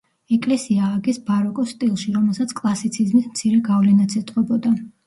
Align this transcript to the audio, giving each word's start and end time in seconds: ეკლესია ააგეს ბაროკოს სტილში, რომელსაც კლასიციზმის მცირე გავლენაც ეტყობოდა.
ეკლესია 0.35 0.87
ააგეს 0.87 1.19
ბაროკოს 1.27 1.75
სტილში, 1.75 2.17
რომელსაც 2.17 2.57
კლასიციზმის 2.63 3.31
მცირე 3.31 3.65
გავლენაც 3.71 4.23
ეტყობოდა. 4.25 4.79